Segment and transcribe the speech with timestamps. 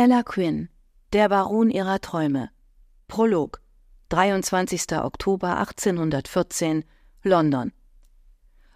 [0.00, 0.68] Ella Quinn,
[1.12, 2.50] der Baron ihrer Träume.
[3.08, 3.60] Prolog.
[4.10, 4.92] 23.
[4.92, 6.84] Oktober 1814,
[7.24, 7.72] London.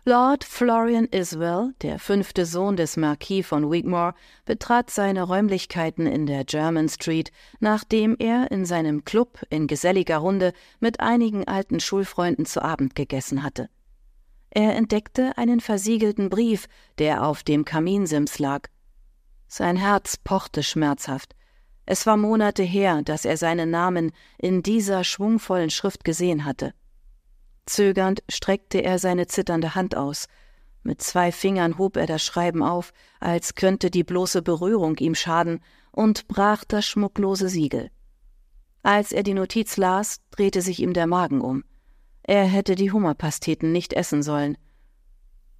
[0.04, 4.14] Lord Florian Iswell, der fünfte Sohn des Marquis von Wigmore,
[4.46, 7.30] betrat seine Räumlichkeiten in der German Street,
[7.60, 13.44] nachdem er in seinem Club in geselliger Runde mit einigen alten Schulfreunden zu Abend gegessen
[13.44, 13.68] hatte.
[14.50, 16.66] Er entdeckte einen versiegelten Brief,
[16.98, 18.70] der auf dem Kaminsims lag.
[19.54, 21.36] Sein Herz pochte schmerzhaft.
[21.84, 26.72] Es war Monate her, dass er seinen Namen in dieser schwungvollen Schrift gesehen hatte.
[27.66, 30.26] Zögernd streckte er seine zitternde Hand aus.
[30.82, 35.60] Mit zwei Fingern hob er das Schreiben auf, als könnte die bloße Berührung ihm schaden,
[35.90, 37.90] und brach das schmucklose Siegel.
[38.82, 41.62] Als er die Notiz las, drehte sich ihm der Magen um.
[42.22, 44.56] Er hätte die Hummerpasteten nicht essen sollen.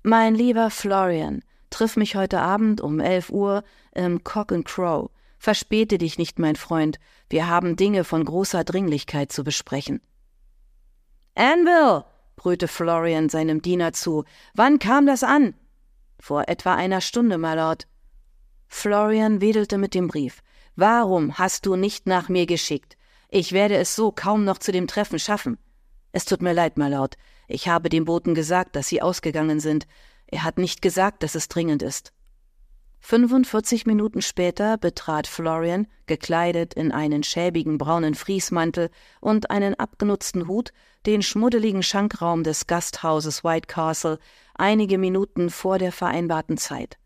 [0.02, 5.10] Mein lieber Florian, triff mich heute Abend um elf Uhr im Cock and Crow.
[5.38, 7.00] Verspäte dich nicht, mein Freund.
[7.28, 10.00] Wir haben Dinge von großer Dringlichkeit zu besprechen.
[11.34, 12.04] Anvil,
[12.36, 14.24] brüllte Florian seinem Diener zu.
[14.54, 15.54] Wann kam das an?
[16.20, 17.88] Vor etwa einer Stunde, my Lord.
[18.68, 20.42] Florian wedelte mit dem Brief.
[20.76, 22.96] Warum hast du nicht nach mir geschickt?
[23.28, 25.58] Ich werde es so kaum noch zu dem Treffen schaffen.
[26.12, 27.16] Es tut mir leid, my Lord.
[27.48, 29.86] Ich habe dem Boten gesagt, dass Sie ausgegangen sind.
[30.32, 32.12] Er hat nicht gesagt, dass es dringend ist.
[33.00, 40.72] 45 Minuten später betrat Florian, gekleidet in einen schäbigen braunen Friesmantel und einen abgenutzten Hut,
[41.04, 44.18] den schmuddeligen Schankraum des Gasthauses White Castle
[44.54, 46.96] einige Minuten vor der vereinbarten Zeit.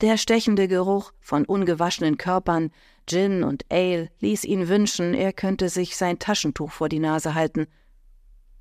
[0.00, 2.70] Der stechende Geruch von ungewaschenen Körpern,
[3.06, 7.66] Gin und Ale ließ ihn wünschen, er könnte sich sein Taschentuch vor die Nase halten.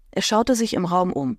[0.09, 1.37] Er schaute sich im Raum um.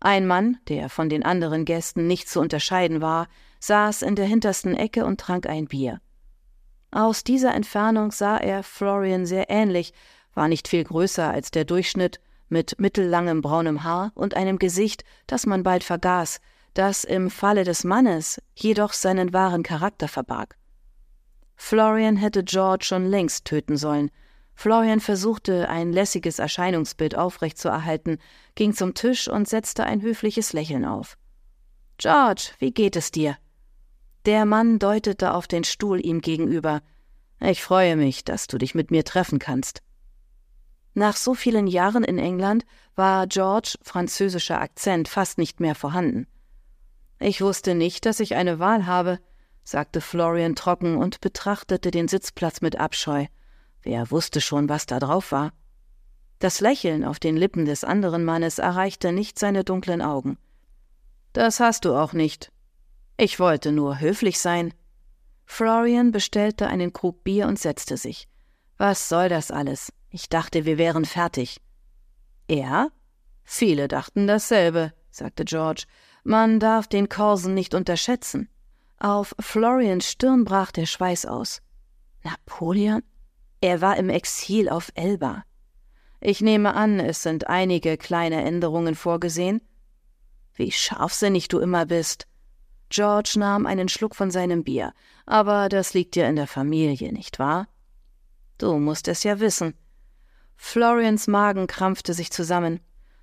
[0.00, 3.28] Ein Mann, der von den anderen Gästen nicht zu unterscheiden war,
[3.60, 6.00] saß in der hintersten Ecke und trank ein Bier.
[6.90, 9.92] Aus dieser Entfernung sah er Florian sehr ähnlich,
[10.34, 15.46] war nicht viel größer als der Durchschnitt, mit mittellangem braunem Haar und einem Gesicht, das
[15.46, 16.40] man bald vergaß,
[16.74, 20.56] das im Falle des Mannes jedoch seinen wahren Charakter verbarg.
[21.56, 24.10] Florian hätte George schon längst töten sollen,
[24.54, 28.18] Florian versuchte, ein lässiges Erscheinungsbild aufrechtzuerhalten,
[28.54, 31.18] ging zum Tisch und setzte ein höfliches Lächeln auf.
[31.98, 33.36] George, wie geht es dir?
[34.26, 36.82] Der Mann deutete auf den Stuhl ihm gegenüber.
[37.40, 39.82] Ich freue mich, dass du dich mit mir treffen kannst.
[40.94, 42.64] Nach so vielen Jahren in England
[42.94, 46.26] war George französischer Akzent fast nicht mehr vorhanden.
[47.18, 49.18] Ich wusste nicht, dass ich eine Wahl habe,
[49.64, 53.26] sagte Florian trocken und betrachtete den Sitzplatz mit Abscheu.
[53.84, 55.52] Wer wusste schon, was da drauf war?
[56.38, 60.38] Das Lächeln auf den Lippen des anderen Mannes erreichte nicht seine dunklen Augen.
[61.34, 62.50] Das hast du auch nicht.
[63.16, 64.74] Ich wollte nur höflich sein.
[65.44, 68.26] Florian bestellte einen Krug Bier und setzte sich.
[68.78, 69.92] Was soll das alles?
[70.10, 71.60] Ich dachte, wir wären fertig.
[72.48, 72.90] Er?
[73.42, 75.84] Viele dachten dasselbe, sagte George.
[76.24, 78.48] Man darf den Korsen nicht unterschätzen.
[78.98, 81.60] Auf Florians Stirn brach der Schweiß aus.
[82.22, 83.02] Napoleon?
[83.64, 85.42] Er war im Exil auf Elba.
[86.20, 89.62] Ich nehme an, es sind einige kleine Änderungen vorgesehen.
[90.52, 92.26] Wie scharfsinnig du immer bist.
[92.90, 94.92] George nahm einen Schluck von seinem Bier.
[95.24, 97.66] Aber das liegt dir in der Familie, nicht wahr?
[98.58, 99.72] Du musst es ja wissen.
[100.56, 102.80] Florians Magen krampfte sich zusammen.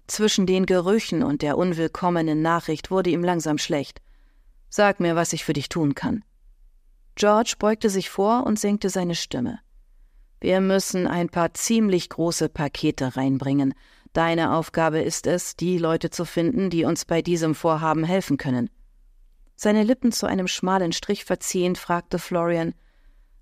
[0.08, 4.02] Zwischen den Gerüchen und der unwillkommenen Nachricht wurde ihm langsam schlecht.
[4.70, 6.24] Sag mir, was ich für dich tun kann.
[7.14, 9.60] George beugte sich vor und senkte seine Stimme.
[10.42, 13.76] Wir müssen ein paar ziemlich große Pakete reinbringen.
[14.12, 18.72] Deine Aufgabe ist es, die Leute zu finden, die uns bei diesem Vorhaben helfen können.
[19.56, 22.74] Seine Lippen zu einem schmalen Strich verziehend, fragte Florian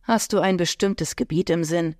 [0.04, 1.96] Hast du ein bestimmtes Gebiet im Sinn?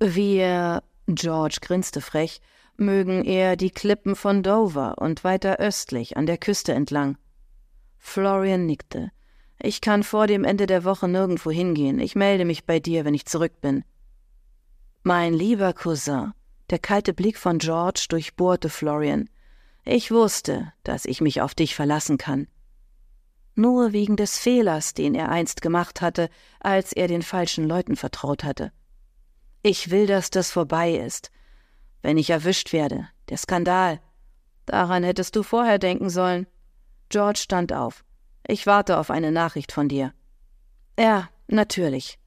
[0.00, 2.40] Wir George grinste frech,
[2.76, 7.16] mögen eher die Klippen von Dover und weiter östlich an der Küste entlang.
[7.98, 9.12] Florian nickte.
[9.60, 12.00] Ich kann vor dem Ende der Woche nirgendwo hingehen.
[12.00, 13.84] Ich melde mich bei dir, wenn ich zurück bin.
[15.08, 16.34] Mein lieber Cousin,
[16.68, 19.30] der kalte Blick von George durchbohrte Florian.
[19.86, 22.46] Ich wusste, dass ich mich auf dich verlassen kann.
[23.54, 26.28] Nur wegen des Fehlers, den er einst gemacht hatte,
[26.60, 28.70] als er den falschen Leuten vertraut hatte.
[29.62, 31.30] Ich will, dass das vorbei ist.
[32.02, 34.02] Wenn ich erwischt werde, der Skandal.
[34.66, 36.46] Daran hättest du vorher denken sollen.
[37.08, 38.04] George stand auf.
[38.46, 40.12] Ich warte auf eine Nachricht von dir.
[40.98, 42.18] Ja, natürlich.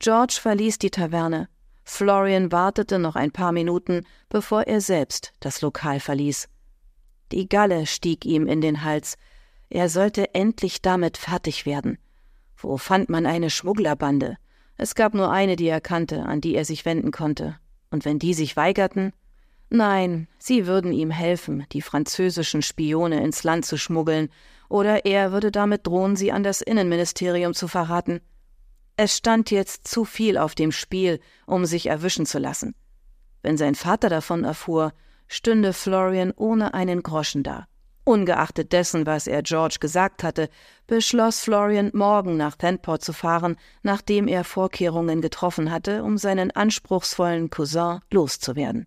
[0.00, 1.48] George verließ die Taverne.
[1.92, 6.48] Florian wartete noch ein paar Minuten, bevor er selbst das Lokal verließ.
[7.32, 9.18] Die Galle stieg ihm in den Hals.
[9.70, 11.98] Er sollte endlich damit fertig werden.
[12.56, 14.36] Wo fand man eine Schmugglerbande?
[14.76, 17.58] Es gab nur eine, die er kannte, an die er sich wenden konnte.
[17.90, 19.12] Und wenn die sich weigerten?
[19.68, 24.30] Nein, sie würden ihm helfen, die französischen Spione ins Land zu schmuggeln,
[24.68, 28.20] oder er würde damit drohen, sie an das Innenministerium zu verraten.
[29.02, 32.74] Es stand jetzt zu viel auf dem Spiel, um sich erwischen zu lassen.
[33.40, 34.92] Wenn sein Vater davon erfuhr,
[35.26, 37.66] stünde Florian ohne einen Groschen da.
[38.04, 40.50] Ungeachtet dessen, was er George gesagt hatte,
[40.86, 47.48] beschloss Florian, morgen nach Thanport zu fahren, nachdem er Vorkehrungen getroffen hatte, um seinen anspruchsvollen
[47.48, 48.86] Cousin loszuwerden.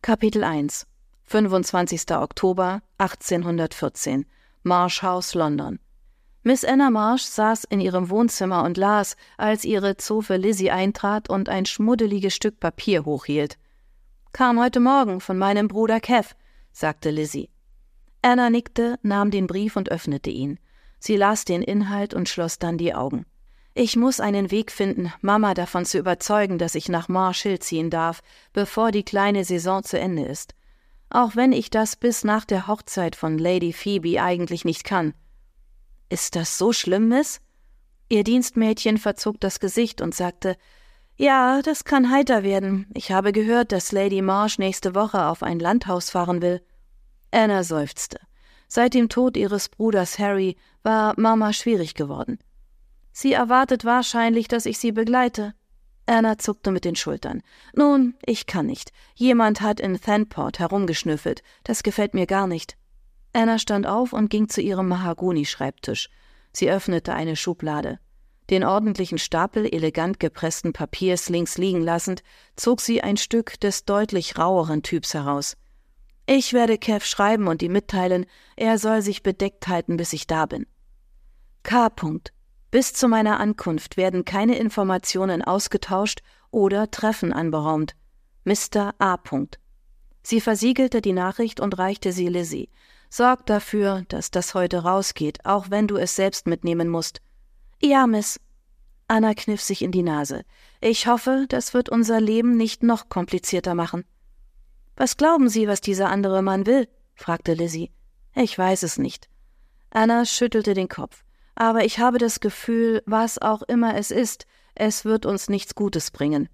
[0.00, 0.86] Kapitel 1
[1.24, 2.10] 25.
[2.12, 4.24] Oktober 1814
[4.62, 5.78] Marsh House, London
[6.46, 11.48] Miss Anna Marsh saß in ihrem Wohnzimmer und las, als ihre Zofe Lizzie eintrat und
[11.48, 13.58] ein schmuddeliges Stück Papier hochhielt.
[14.30, 16.36] Kam heute Morgen von meinem Bruder Kev,
[16.70, 17.50] sagte Lizzie.
[18.22, 20.60] Anna nickte, nahm den Brief und öffnete ihn.
[21.00, 23.26] Sie las den Inhalt und schloss dann die Augen.
[23.74, 27.90] Ich muss einen Weg finden, Mama davon zu überzeugen, dass ich nach Marsh Hill ziehen
[27.90, 28.20] darf,
[28.52, 30.54] bevor die kleine Saison zu Ende ist.
[31.10, 35.12] Auch wenn ich das bis nach der Hochzeit von Lady Phoebe eigentlich nicht kann.
[36.08, 37.40] Ist das so schlimm, Miss?
[38.08, 40.56] Ihr Dienstmädchen verzog das Gesicht und sagte,
[41.16, 42.86] ja, das kann heiter werden.
[42.94, 46.62] Ich habe gehört, dass Lady Marsh nächste Woche auf ein Landhaus fahren will.
[47.30, 48.20] Anna seufzte.
[48.68, 52.38] Seit dem Tod ihres Bruders Harry war Mama schwierig geworden.
[53.12, 55.54] Sie erwartet wahrscheinlich, dass ich sie begleite.
[56.04, 57.42] Anna zuckte mit den Schultern.
[57.74, 58.92] Nun, ich kann nicht.
[59.14, 61.42] Jemand hat in Thanport herumgeschnüffelt.
[61.64, 62.76] Das gefällt mir gar nicht.
[63.36, 66.08] Anna stand auf und ging zu ihrem Mahagoni-Schreibtisch.
[66.52, 67.98] Sie öffnete eine Schublade.
[68.48, 72.22] Den ordentlichen Stapel elegant gepressten Papiers links liegen lassend,
[72.56, 75.58] zog sie ein Stück des deutlich raueren Typs heraus.
[76.24, 78.24] Ich werde Kev schreiben und ihm mitteilen,
[78.56, 80.66] er soll sich bedeckt halten, bis ich da bin.
[81.62, 81.88] K.
[81.88, 82.30] -Punkt.
[82.70, 87.96] Bis zu meiner Ankunft werden keine Informationen ausgetauscht oder Treffen anberaumt.
[88.44, 88.94] Mr.
[88.98, 89.16] A.
[89.16, 89.58] -Punkt.
[90.22, 92.70] Sie versiegelte die Nachricht und reichte sie Lizzie.
[93.08, 97.20] Sorg dafür, dass das heute rausgeht, auch wenn du es selbst mitnehmen musst.
[97.82, 98.40] Ja, Miss.
[99.08, 100.42] Anna kniff sich in die Nase.
[100.80, 104.04] Ich hoffe, das wird unser Leben nicht noch komplizierter machen.
[104.96, 106.88] Was glauben Sie, was dieser andere Mann will?
[107.14, 107.92] fragte Lizzie.
[108.34, 109.28] Ich weiß es nicht.
[109.90, 111.24] Anna schüttelte den Kopf.
[111.54, 116.10] Aber ich habe das Gefühl, was auch immer es ist, es wird uns nichts Gutes
[116.10, 116.48] bringen.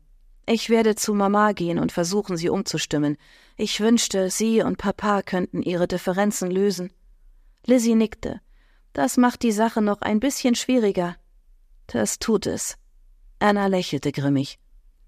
[0.47, 3.17] Ich werde zu Mama gehen und versuchen, sie umzustimmen.
[3.57, 6.91] Ich wünschte, sie und Papa könnten ihre Differenzen lösen.
[7.65, 8.41] Lizzie nickte.
[8.93, 11.17] Das macht die Sache noch ein bisschen schwieriger.
[11.87, 12.77] Das tut es.
[13.39, 14.59] Anna lächelte grimmig.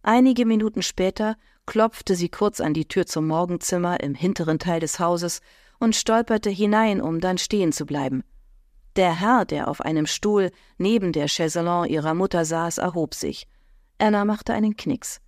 [0.02, 5.00] Einige Minuten später klopfte sie kurz an die Tür zum Morgenzimmer im hinteren Teil des
[5.00, 5.40] Hauses
[5.80, 8.22] und stolperte hinein, um dann stehen zu bleiben.
[8.96, 13.48] Der Herr, der auf einem Stuhl neben der Chaiselon ihrer Mutter saß, erhob sich.
[13.98, 15.20] Anna machte einen Knicks.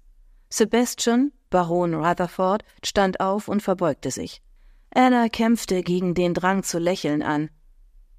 [0.56, 4.40] Sebastian, Baron Rutherford, stand auf und verbeugte sich.
[4.88, 7.50] Anna kämpfte gegen den Drang zu lächeln an.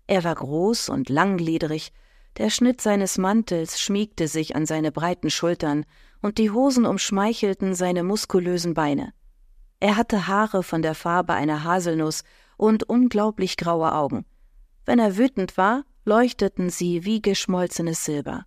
[0.06, 1.92] Er war groß und langgliedrig,
[2.38, 5.84] der Schnitt seines Mantels schmiegte sich an seine breiten Schultern,
[6.22, 9.14] und die Hosen umschmeichelten seine muskulösen Beine.
[9.80, 12.24] Er hatte Haare von der Farbe einer Haselnuss
[12.56, 14.28] und unglaublich graue Augen.
[14.86, 18.46] Wenn er wütend war, leuchteten sie wie geschmolzenes Silber.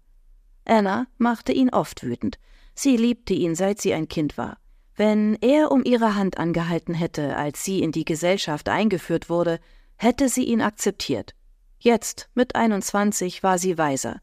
[0.65, 2.39] Anna machte ihn oft wütend.
[2.75, 4.59] Sie liebte ihn, seit sie ein Kind war.
[4.97, 9.59] Wenn er um ihre Hand angehalten hätte, als sie in die Gesellschaft eingeführt wurde,
[9.97, 11.35] hätte sie ihn akzeptiert.
[11.79, 14.21] Jetzt, mit 21, war sie weiser.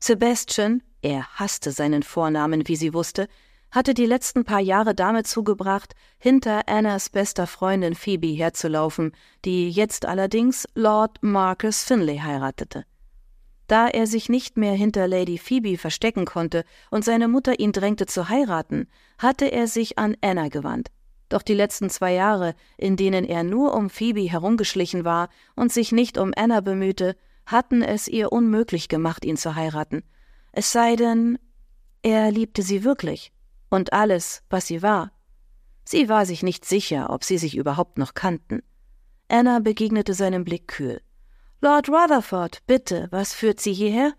[0.00, 3.28] Sebastian, er hasste seinen Vornamen, wie sie wusste,
[3.70, 9.12] hatte die letzten paar Jahre damit zugebracht, hinter Annas bester Freundin Phoebe herzulaufen,
[9.44, 12.84] die jetzt allerdings Lord Marcus Finlay heiratete.
[13.70, 18.04] Da er sich nicht mehr hinter Lady Phoebe verstecken konnte und seine Mutter ihn drängte
[18.04, 20.90] zu heiraten, hatte er sich an Anna gewandt.
[21.28, 25.92] Doch die letzten zwei Jahre, in denen er nur um Phoebe herumgeschlichen war und sich
[25.92, 27.14] nicht um Anna bemühte,
[27.46, 30.02] hatten es ihr unmöglich gemacht, ihn zu heiraten.
[30.50, 31.38] Es sei denn,
[32.02, 33.30] er liebte sie wirklich
[33.68, 35.12] und alles, was sie war.
[35.84, 38.64] Sie war sich nicht sicher, ob sie sich überhaupt noch kannten.
[39.28, 41.00] Anna begegnete seinem Blick kühl.
[41.62, 44.14] Lord Rutherford, bitte, was führt Sie hierher?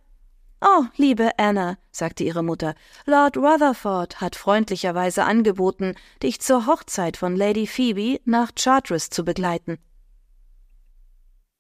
[0.62, 2.76] Oh, liebe Anna, sagte ihre Mutter,
[3.08, 9.80] Lord Rutherford hat freundlicherweise angeboten, dich zur Hochzeit von Lady Phoebe nach Chartres zu begleiten.